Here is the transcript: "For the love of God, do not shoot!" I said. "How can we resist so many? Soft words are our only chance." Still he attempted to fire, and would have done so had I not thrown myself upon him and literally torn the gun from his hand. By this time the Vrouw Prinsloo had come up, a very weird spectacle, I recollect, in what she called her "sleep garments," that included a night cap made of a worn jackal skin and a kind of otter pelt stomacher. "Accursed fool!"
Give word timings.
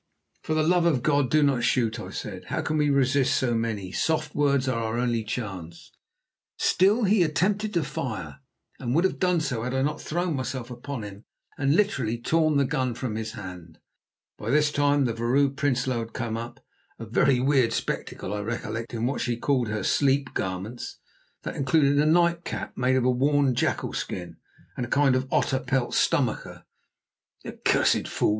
"For 0.41 0.55
the 0.55 0.63
love 0.63 0.87
of 0.87 1.03
God, 1.03 1.29
do 1.29 1.43
not 1.43 1.63
shoot!" 1.63 1.99
I 1.99 2.09
said. 2.09 2.45
"How 2.45 2.63
can 2.63 2.77
we 2.77 2.89
resist 2.89 3.35
so 3.37 3.53
many? 3.53 3.91
Soft 3.91 4.33
words 4.33 4.67
are 4.67 4.81
our 4.83 4.97
only 4.97 5.23
chance." 5.23 5.91
Still 6.57 7.03
he 7.03 7.21
attempted 7.21 7.71
to 7.75 7.83
fire, 7.83 8.39
and 8.79 8.95
would 8.95 9.03
have 9.03 9.19
done 9.19 9.41
so 9.41 9.61
had 9.61 9.75
I 9.75 9.83
not 9.83 10.01
thrown 10.01 10.35
myself 10.35 10.71
upon 10.71 11.03
him 11.03 11.25
and 11.55 11.75
literally 11.75 12.17
torn 12.19 12.57
the 12.57 12.65
gun 12.65 12.95
from 12.95 13.13
his 13.13 13.33
hand. 13.33 13.77
By 14.39 14.49
this 14.49 14.71
time 14.71 15.05
the 15.05 15.13
Vrouw 15.13 15.51
Prinsloo 15.55 15.99
had 15.99 16.13
come 16.13 16.35
up, 16.35 16.61
a 16.97 17.05
very 17.05 17.39
weird 17.39 17.71
spectacle, 17.71 18.33
I 18.33 18.39
recollect, 18.39 18.95
in 18.95 19.05
what 19.05 19.21
she 19.21 19.37
called 19.37 19.67
her 19.67 19.83
"sleep 19.83 20.33
garments," 20.33 20.97
that 21.43 21.55
included 21.55 21.99
a 21.99 22.07
night 22.07 22.43
cap 22.43 22.75
made 22.75 22.95
of 22.95 23.05
a 23.05 23.11
worn 23.11 23.53
jackal 23.53 23.93
skin 23.93 24.37
and 24.75 24.87
a 24.87 24.89
kind 24.89 25.15
of 25.15 25.27
otter 25.31 25.59
pelt 25.59 25.93
stomacher. 25.93 26.63
"Accursed 27.45 28.07
fool!" 28.07 28.29